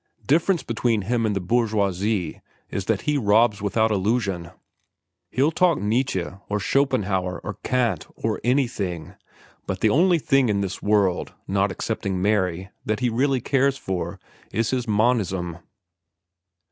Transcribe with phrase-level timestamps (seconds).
[0.25, 4.49] Difference between him and the bourgeoisie is that he robs without illusion.
[5.29, 9.13] He'll talk Nietzsche, or Schopenhauer, or Kant, or anything,
[9.67, 14.19] but the only thing in this world, not excepting Mary, that he really cares for,
[14.51, 15.59] is his monism.